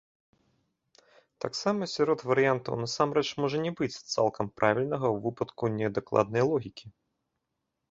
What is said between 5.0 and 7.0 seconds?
ў выпадку недакладнай логікі.